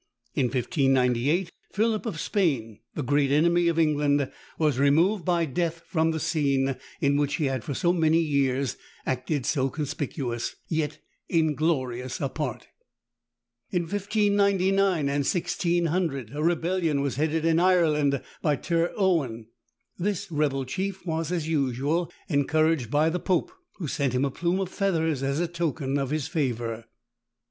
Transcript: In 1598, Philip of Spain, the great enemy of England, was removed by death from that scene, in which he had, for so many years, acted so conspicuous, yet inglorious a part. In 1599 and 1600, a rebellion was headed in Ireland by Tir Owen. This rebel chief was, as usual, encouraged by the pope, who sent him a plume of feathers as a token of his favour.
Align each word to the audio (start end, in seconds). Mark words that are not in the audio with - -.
In 0.33 0.45
1598, 0.47 1.51
Philip 1.73 2.07
of 2.07 2.19
Spain, 2.19 2.79
the 2.95 3.03
great 3.03 3.29
enemy 3.29 3.67
of 3.67 3.77
England, 3.77 4.31
was 4.57 4.79
removed 4.79 5.23
by 5.23 5.45
death 5.45 5.83
from 5.85 6.09
that 6.09 6.21
scene, 6.21 6.75
in 7.01 7.17
which 7.17 7.35
he 7.35 7.45
had, 7.45 7.63
for 7.63 7.75
so 7.75 7.93
many 7.93 8.17
years, 8.19 8.77
acted 9.05 9.45
so 9.45 9.69
conspicuous, 9.69 10.55
yet 10.67 10.97
inglorious 11.29 12.19
a 12.19 12.29
part. 12.29 12.65
In 13.69 13.83
1599 13.83 14.99
and 15.01 15.23
1600, 15.23 16.31
a 16.33 16.41
rebellion 16.41 17.01
was 17.01 17.17
headed 17.17 17.45
in 17.45 17.59
Ireland 17.59 18.23
by 18.41 18.55
Tir 18.55 18.91
Owen. 18.97 19.49
This 19.99 20.31
rebel 20.31 20.65
chief 20.65 21.05
was, 21.05 21.31
as 21.31 21.47
usual, 21.47 22.11
encouraged 22.27 22.89
by 22.89 23.11
the 23.11 23.19
pope, 23.19 23.51
who 23.75 23.87
sent 23.87 24.13
him 24.13 24.25
a 24.25 24.31
plume 24.31 24.59
of 24.59 24.69
feathers 24.69 25.21
as 25.21 25.39
a 25.39 25.47
token 25.47 25.99
of 25.99 26.09
his 26.09 26.27
favour. 26.27 26.85